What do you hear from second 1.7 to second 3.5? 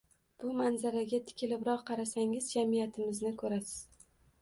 qarasangiz jamiyatimizni